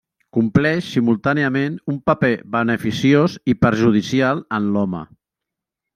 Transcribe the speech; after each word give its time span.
Compleix 0.35 0.87
simultàniament 0.93 1.75
un 1.93 2.01
paper 2.11 2.31
beneficiós 2.57 3.39
i 3.53 3.57
perjudicial 3.67 4.43
en 4.61 4.71
l'home. 4.75 5.07